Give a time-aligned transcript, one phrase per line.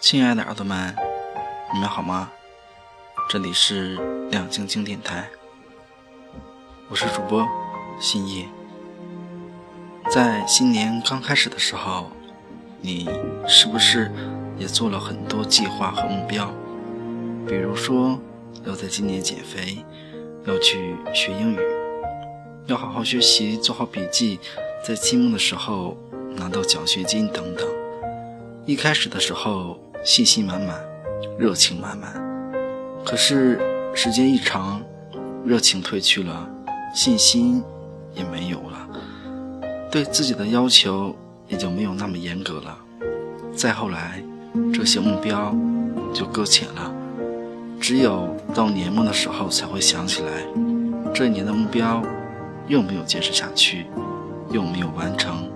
[0.00, 0.94] 亲爱的耳朵们，
[1.74, 2.30] 你们好吗？
[3.28, 3.96] 这里是
[4.30, 5.28] 亮晶晶电台，
[6.88, 7.46] 我是主播
[8.00, 8.46] 新叶。
[10.10, 12.10] 在新年刚开始的时候，
[12.80, 13.06] 你
[13.46, 14.10] 是不是
[14.56, 16.50] 也做了很多计划和目标？
[17.46, 18.18] 比如说，
[18.64, 19.84] 要在今年减肥，
[20.46, 21.58] 要去学英语，
[22.66, 24.40] 要好好学习，做好笔记，
[24.88, 25.94] 在期末的时候
[26.34, 27.68] 拿到奖学金等等。
[28.64, 30.82] 一开始的时候，信心满满，
[31.38, 32.14] 热情满满。
[33.04, 33.60] 可是
[33.94, 34.80] 时间一长，
[35.44, 36.48] 热情褪去了，
[36.94, 37.62] 信心
[38.14, 38.88] 也没有了，
[39.90, 41.14] 对自己的要求
[41.48, 42.78] 也就没有那么严格了。
[43.54, 44.24] 再后来，
[44.72, 45.54] 这些目标
[46.14, 46.90] 就搁浅了，
[47.78, 50.30] 只有到年末的时候才会想起来，
[51.12, 52.02] 这一年的目标
[52.68, 53.84] 又没有坚持下去，
[54.50, 55.48] 又没有完成。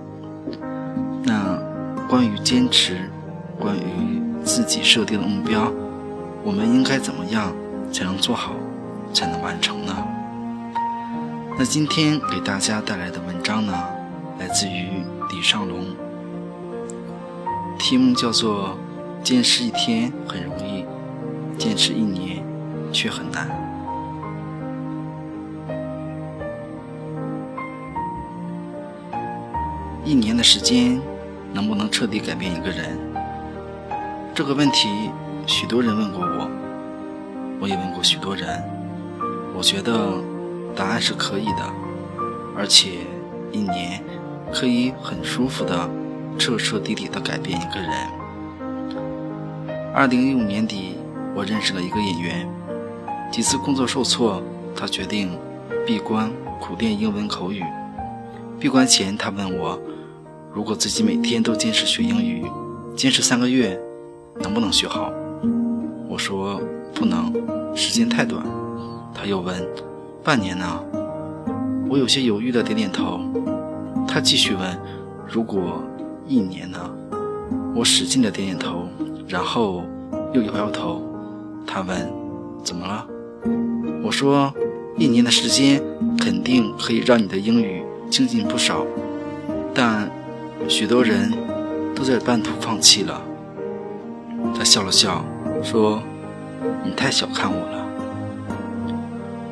[1.23, 1.57] 那
[2.07, 3.09] 关于坚持，
[3.59, 5.71] 关于自己设定的目标，
[6.43, 7.51] 我们应该怎么样
[7.91, 8.53] 才能做好，
[9.13, 9.95] 才能完成呢？
[11.57, 13.73] 那今天给大家带来的文章呢，
[14.39, 15.85] 来自于李尚龙，
[17.79, 18.77] 题目叫做
[19.23, 20.85] 《坚持一天很容易，
[21.57, 22.43] 坚持一年
[22.91, 23.47] 却很难》。
[30.05, 30.99] 一年的时间，
[31.53, 32.99] 能不能彻底改变一个人？
[34.35, 34.89] 这个问题，
[35.47, 36.49] 许多人问过我，
[37.61, 38.61] 我也问过许多人。
[39.55, 40.21] 我觉得
[40.75, 41.63] 答案是可以的，
[42.57, 42.97] 而且
[43.53, 44.03] 一年
[44.53, 45.89] 可以很舒服的、
[46.37, 47.89] 彻彻底底的改变一个人。
[49.93, 50.97] 二零一五年底，
[51.33, 52.49] 我认识了一个演员，
[53.31, 54.43] 几次工作受挫，
[54.75, 55.39] 他决定
[55.85, 56.29] 闭关
[56.59, 57.63] 苦练英文口语。
[58.59, 59.79] 闭关前，他问我。
[60.53, 62.45] 如果自己每天都坚持学英语，
[62.95, 63.79] 坚持三个月，
[64.39, 65.11] 能不能学好？
[66.07, 66.61] 我说
[66.93, 67.33] 不能，
[67.75, 68.45] 时间太短。
[69.15, 69.67] 他又问：
[70.23, 70.79] 半年呢？
[71.89, 73.19] 我有些犹豫的点点头。
[74.07, 74.77] 他继续问：
[75.27, 75.83] 如果
[76.27, 76.79] 一年呢？
[77.75, 78.87] 我使劲的点点头，
[79.27, 79.81] 然后
[80.33, 81.01] 又摇摇头。
[81.65, 82.13] 他问：
[82.63, 83.07] 怎么了？
[84.03, 84.53] 我说：
[84.99, 85.81] 一年的时间
[86.19, 88.85] 肯定可以让你的英语精进不少，
[89.73, 90.07] 但。
[90.67, 91.31] 许多人
[91.95, 93.21] 都在半途放弃了。
[94.57, 95.23] 他笑了笑，
[95.61, 96.01] 说
[96.83, 97.85] ：“你太小看我了。”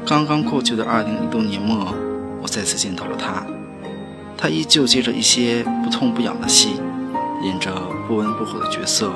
[0.06, 1.94] 刚刚过去的二零一六年末，
[2.42, 3.46] 我再次见到了他。
[4.38, 6.82] 他依旧接着一些不痛不痒的戏，
[7.44, 7.72] 演着
[8.08, 9.12] 不温不火的角色。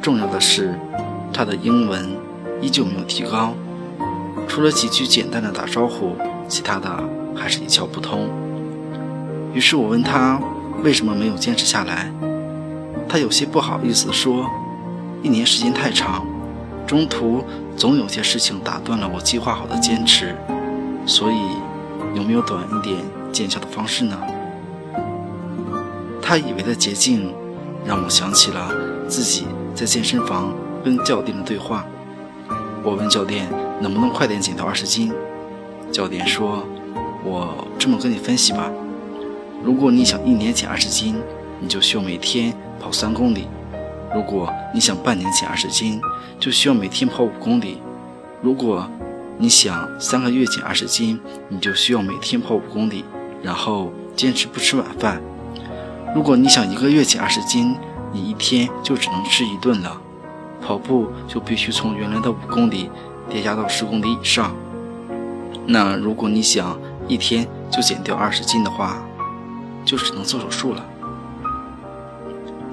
[0.00, 0.78] 重要的是，
[1.32, 2.08] 他的英文
[2.60, 3.54] 依旧没有提高，
[4.46, 6.16] 除了几句简单的打招呼，
[6.48, 6.88] 其他的
[7.34, 8.28] 还是一窍不通。
[9.52, 10.40] 于是我问他。
[10.82, 12.12] 为什么没有坚持下来？
[13.08, 14.46] 他有些不好意思说
[15.24, 16.26] ：“一年时间太长，
[16.86, 17.42] 中途
[17.76, 20.34] 总有些事情打断了我计划好的坚持，
[21.06, 21.36] 所以
[22.14, 22.96] 有没有短一点
[23.32, 24.18] 见效的方式呢？”
[26.22, 27.34] 他以为的捷径，
[27.86, 28.70] 让我想起了
[29.08, 30.52] 自己在健身房
[30.84, 31.86] 跟教练的对话。
[32.84, 33.48] 我问教练
[33.80, 35.12] 能不能快点减到二十斤，
[35.90, 36.62] 教练说
[37.24, 38.70] ：“我这么跟你分析吧。”
[39.62, 41.16] 如果你想一年减二十斤，
[41.60, 43.42] 你就需要每天跑三公里；
[44.14, 46.00] 如果你想半年减二十斤，
[46.38, 47.78] 就需要每天跑五公里；
[48.40, 48.88] 如果
[49.36, 53.04] 你想三个月减二十斤，你就需要每天跑五公里，
[53.42, 55.18] 然后坚持不吃晚饭；
[56.14, 57.76] 如果你想一个月减二十斤，
[58.12, 60.00] 你一天就只能吃一顿了，
[60.64, 62.88] 跑步就必须从原来的五公里
[63.28, 64.54] 叠加到十公里以上。
[65.66, 69.04] 那如果你想一天就减掉二十斤的话，
[69.88, 70.84] 就只能做手术了。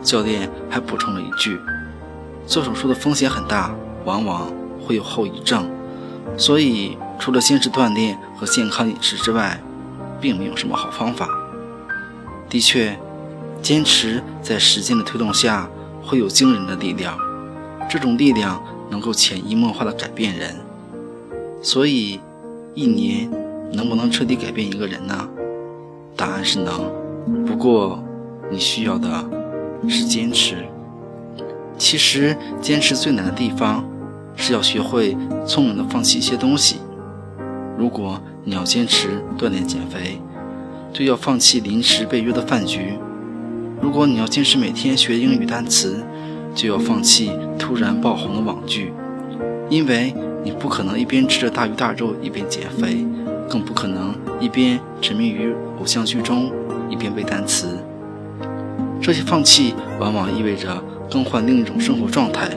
[0.04, 1.58] 教练还补充了一句
[2.46, 4.52] ：“做手术的风险很大，往往
[4.86, 5.66] 会有后遗症，
[6.36, 9.58] 所以除了坚持锻炼和健康饮食之外，
[10.20, 11.30] 并没有什么好方法。”
[12.50, 13.00] 的确，
[13.62, 15.70] 坚持在时间的推动下
[16.04, 17.18] 会有惊人的力量，
[17.90, 20.54] 这种力量能够潜移默化的改变人。
[21.62, 22.20] 所以，
[22.74, 23.32] 一年
[23.72, 25.30] 能不能彻底改变一个人呢？
[26.18, 27.05] 答案是能。
[27.56, 28.04] 不过，
[28.52, 29.08] 你需要的
[29.88, 30.58] 是坚持。
[31.78, 33.82] 其实，坚持最难的地方
[34.36, 35.16] 是要学会
[35.48, 36.80] 聪明的放弃一些东西。
[37.78, 39.08] 如果你要坚持
[39.38, 40.20] 锻炼减肥，
[40.92, 43.00] 就要放弃临时被约的饭局；
[43.82, 46.04] 如果你要坚持每天学英语单词，
[46.54, 48.92] 就要放弃突然爆红的网剧。
[49.70, 50.14] 因为
[50.44, 53.08] 你不可能一边吃着大鱼大肉一边减肥，
[53.50, 56.52] 更不可能一边沉迷于偶像剧中。
[56.90, 57.78] 一边背单词。
[59.02, 62.50] 这些放弃往往意味着更换另一种生活状态，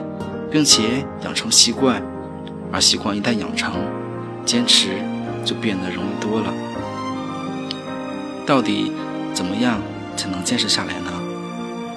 [0.49, 2.01] 并且养成习惯。
[2.71, 3.73] 而习惯一旦养成，
[4.45, 4.89] 坚持
[5.43, 6.53] 就变得容易多了。
[8.45, 8.91] 到底
[9.33, 9.79] 怎么样
[10.15, 11.11] 才能坚持下来呢？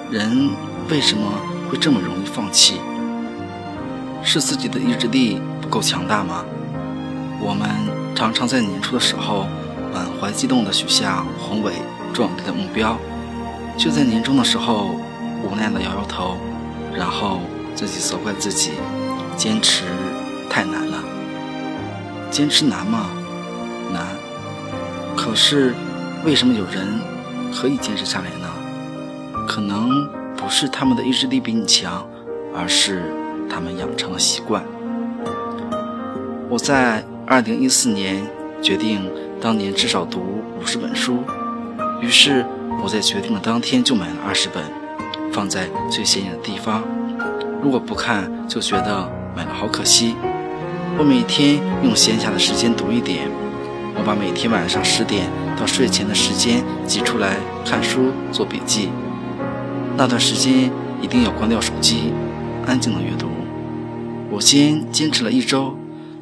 [0.09, 0.49] 人
[0.89, 1.21] 为什么
[1.69, 2.79] 会这么容易放弃？
[4.23, 6.43] 是自己的意志力不够强大吗？
[7.39, 7.69] 我们
[8.15, 9.45] 常常在年初的时候
[9.93, 11.73] 满怀激动地许下宏伟
[12.13, 12.97] 壮丽的目标，
[13.75, 14.95] 就在年终的时候
[15.43, 16.37] 无奈地摇摇头，
[16.95, 17.39] 然后
[17.73, 18.71] 自己责怪自己
[19.35, 19.85] 坚持
[20.49, 21.03] 太难了。
[22.29, 23.09] 坚持难吗？
[23.91, 24.05] 难。
[25.15, 25.73] 可是
[26.23, 26.87] 为什么有人
[27.51, 28.47] 可以坚持下来呢？
[29.47, 30.07] 可能
[30.37, 32.07] 不是他们的意志力比你强，
[32.55, 33.11] 而是
[33.49, 34.63] 他们养成了习惯。
[36.49, 37.03] 我在。
[37.25, 38.21] 二零一四年
[38.61, 41.23] 决定当年至少读五十本书，
[42.03, 42.45] 于是
[42.83, 44.61] 我在决定的当天就买了二十本，
[45.31, 46.83] 放在最显眼的地方。
[47.61, 50.13] 如果不看，就觉得买了好可惜。
[50.97, 53.29] 我每天用闲暇的时间读一点，
[53.95, 58.89] 我把每天晚上十点到睡前的时间挤出来看书做笔记。
[59.95, 60.69] 那段时间
[61.01, 62.11] 一定要关掉手机，
[62.67, 63.29] 安静的阅读。
[64.29, 65.77] 我先坚持了一周。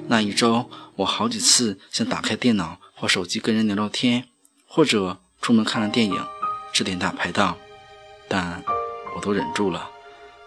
[0.10, 4.26] 那一周，我好几次想打开电脑或手机跟人聊聊天，
[4.68, 6.16] 或者出门看了电影，
[6.72, 7.58] 吃点大排档，
[8.30, 8.64] 但
[9.16, 9.90] 我都忍住了。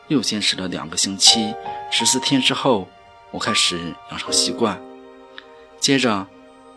[0.08, 1.52] 又坚持了两个星期，
[1.90, 2.88] 十四天之后，
[3.30, 3.76] 我开始
[4.10, 4.80] 养成习惯。
[5.80, 6.26] 接着，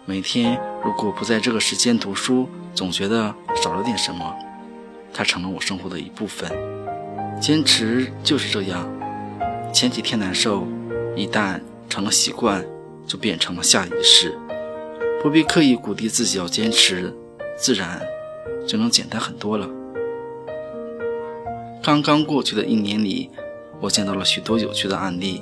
[0.05, 4.35] 每天如果不在这个时间读书，总觉得少了点什么。
[5.13, 6.51] 它成了我生活的一部分。
[7.39, 8.89] 坚持就是这样，
[9.71, 10.67] 前几天难受，
[11.15, 12.65] 一旦成了习惯。
[13.07, 14.37] 就变成了下意识，
[15.23, 17.15] 不必刻意鼓励自己要坚持，
[17.57, 17.99] 自然
[18.67, 19.67] 就能简单很多了。
[21.81, 23.29] 刚刚过去的一年里，
[23.81, 25.41] 我见到了许多有趣的案例。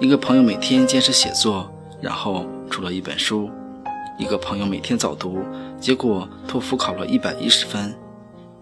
[0.00, 3.48] 一个朋友每天坚持写作，然后出了一本书；
[4.18, 5.38] 一个朋友每天早读，
[5.80, 7.92] 结果托福考了一百一十分；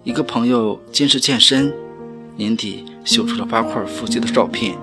[0.05, 1.73] 一个朋友坚持健身，
[2.37, 4.77] 年底秀出了八块腹肌的照片。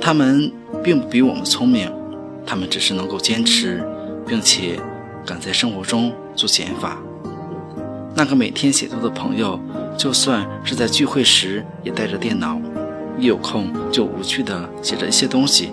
[0.00, 0.50] 他们
[0.82, 1.92] 并不比我们聪明。
[2.46, 3.86] 他们只是能够坚持，
[4.26, 4.80] 并且
[5.26, 6.96] 敢在生活中做减法。
[8.14, 9.58] 那个每天写作的朋友，
[9.96, 12.56] 就算是在聚会时也带着电脑，
[13.18, 15.72] 一有空就无趣的写着一些东西。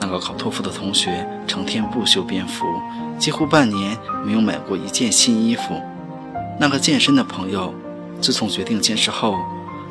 [0.00, 2.66] 那个考托福的同学，成天不修边幅，
[3.18, 5.80] 几乎半年没有买过一件新衣服。
[6.58, 7.72] 那个健身的朋友，
[8.20, 9.36] 自从决定坚持后，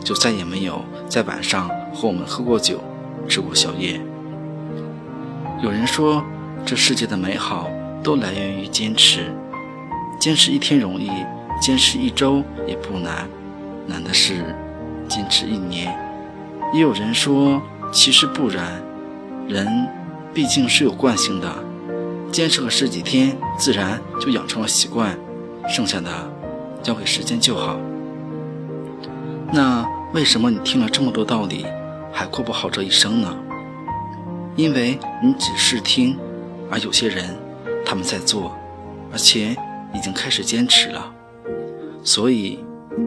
[0.03, 2.81] 就再也没有在晚上和我们喝过酒，
[3.27, 3.99] 吃过宵夜。
[5.61, 6.23] 有人说，
[6.65, 7.69] 这世界的美好
[8.03, 9.33] 都来源于坚持。
[10.23, 11.11] 坚持一天容易，
[11.59, 13.27] 坚持一周也不难，
[13.85, 14.55] 难的是
[15.09, 15.93] 坚持一年。
[16.73, 17.61] 也有人说，
[17.91, 18.81] 其实不然，
[19.49, 19.67] 人
[20.33, 21.53] 毕竟是有惯性的，
[22.31, 25.13] 坚持个十几天，自然就养成了习惯，
[25.67, 26.09] 剩下的
[26.81, 27.77] 交给时间就好。
[29.51, 31.65] 那为什么你听了这么多道理，
[32.13, 33.37] 还过不好这一生呢？
[34.55, 36.17] 因为你只是听，
[36.71, 37.35] 而有些人
[37.85, 38.55] 他们在做，
[39.11, 39.53] 而且
[39.93, 41.13] 已经开始坚持了。
[42.03, 42.59] 所以，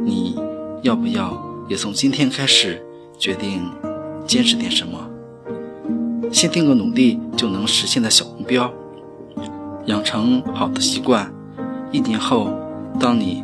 [0.04, 0.38] 你
[0.82, 1.36] 要不要
[1.68, 2.84] 也从今天开始
[3.18, 3.70] 决定
[4.26, 5.10] 坚持点什么？
[6.32, 8.72] 先定个努力就能实现的小目标，
[9.86, 11.32] 养成好的习惯。
[11.92, 12.50] 一年后，
[12.98, 13.42] 当你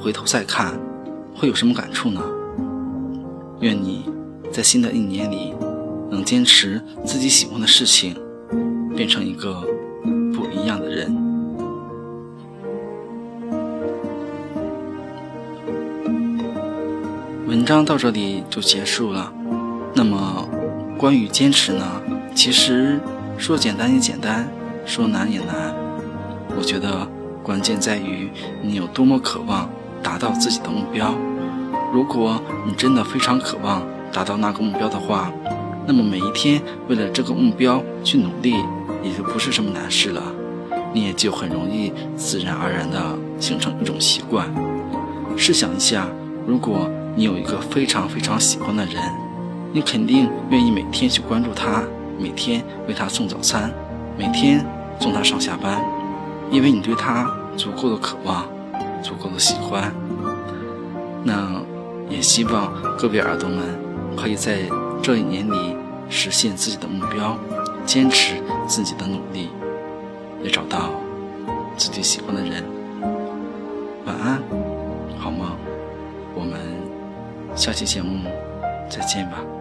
[0.00, 0.78] 回头再看，
[1.34, 2.22] 会有什么感触呢？
[3.60, 4.04] 愿你
[4.50, 5.54] 在新的一年里。
[6.10, 8.14] 能坚持自己喜欢的事情，
[8.94, 9.66] 变成一个
[17.54, 19.32] 文章到这里就结束了。
[19.94, 20.44] 那么，
[20.98, 21.86] 关于坚持呢？
[22.34, 22.98] 其实
[23.38, 24.44] 说简单也简单，
[24.84, 25.72] 说难也难。
[26.58, 27.06] 我觉得
[27.44, 28.28] 关键在于
[28.60, 29.70] 你有多么渴望
[30.02, 31.14] 达到自己的目标。
[31.92, 33.80] 如果你真的非常渴望
[34.12, 35.32] 达到那个目标的话，
[35.86, 38.56] 那么每一天为了这个目标去努力，
[39.00, 40.20] 也就不是什么难事了，
[40.92, 44.44] 你也就很容易自然而然地形成一种习惯。
[45.36, 46.08] 试想一下，
[46.48, 49.02] 如果你有一个非常非常喜欢的人，
[49.72, 51.82] 你肯定愿意每天去关注他，
[52.18, 53.72] 每天为他送早餐，
[54.18, 54.64] 每天
[55.00, 55.84] 送他上下班，
[56.50, 58.44] 因为你对他足够的渴望，
[59.02, 59.92] 足够的喜欢。
[61.22, 61.60] 那
[62.08, 63.58] 也希望各位耳朵们
[64.16, 64.58] 可以在。
[65.02, 65.76] 这一年里，
[66.08, 67.36] 实现自己的目标，
[67.84, 69.50] 坚持自己的努力，
[70.42, 70.92] 也找到
[71.76, 72.64] 自己喜欢的人。
[74.06, 74.63] 晚安。
[77.54, 78.28] 下期节目
[78.90, 79.53] 再见吧。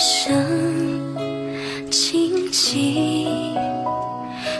[0.00, 0.32] 声
[1.90, 3.28] 轻轻，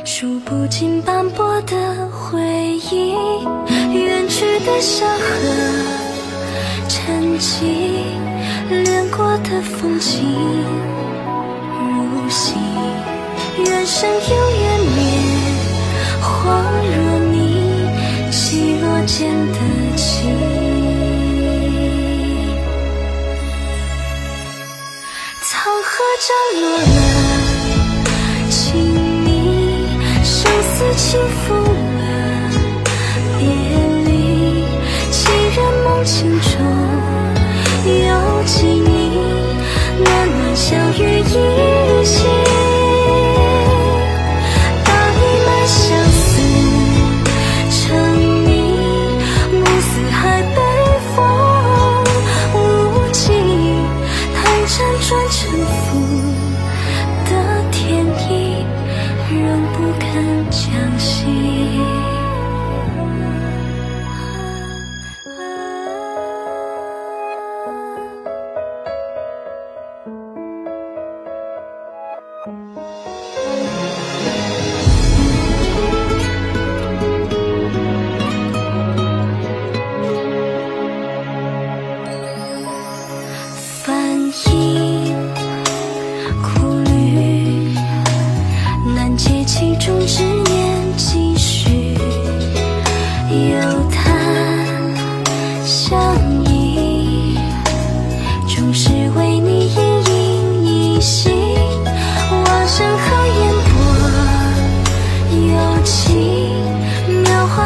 [0.04, 2.38] 数不尽斑驳的回
[2.92, 3.14] 忆，
[3.90, 5.24] 远去的山河，
[6.90, 7.64] 沉寂，
[8.68, 8.84] 掠
[9.16, 10.20] 过的风景
[11.88, 12.56] 如洗，
[13.64, 15.00] 缘深有缘灭，
[16.20, 16.52] 恍
[16.84, 19.58] 若你，起落间的
[26.20, 26.28] 斩
[26.60, 26.82] 落了
[28.50, 28.60] 情
[29.24, 29.26] 迷，
[30.22, 32.00] 生死轻负了
[33.38, 33.40] 别
[34.04, 34.08] 离，
[35.10, 35.18] 几
[35.56, 36.52] 人梦境中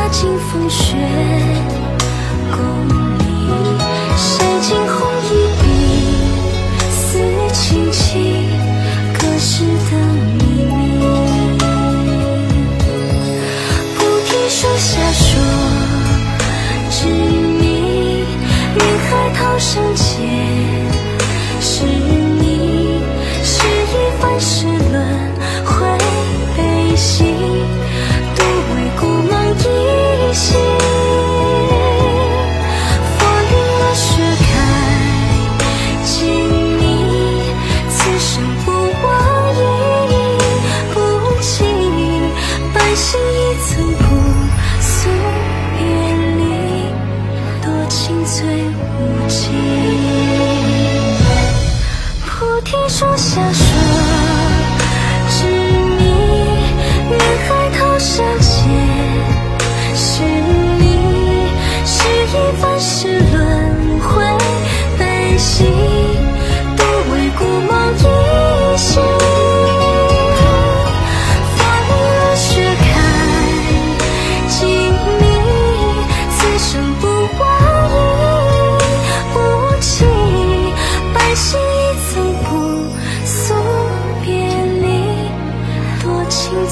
[0.04, 0.98] 踏尽风雪。
[2.50, 2.83] 共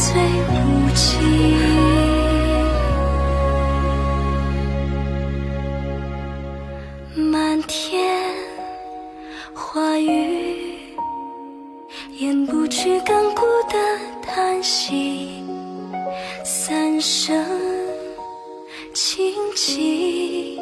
[0.04, 1.20] 最无情，
[7.14, 8.20] 漫天
[9.54, 10.88] 花雨，
[12.18, 13.78] 掩不去干枯的
[14.20, 15.40] 叹息；
[16.44, 17.46] 三生
[18.92, 20.60] 情迹，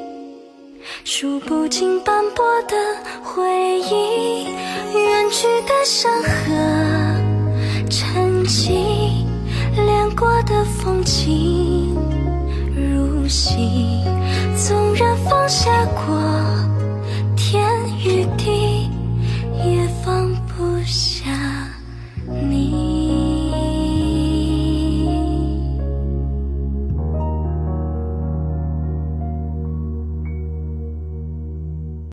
[1.02, 2.76] 数不尽斑驳的
[3.22, 3.42] 回
[3.78, 4.44] 忆，
[4.92, 6.79] 远去的山河。
[13.30, 14.02] 心，
[14.56, 16.19] 纵然放下过。